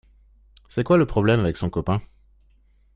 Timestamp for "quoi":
0.83-0.97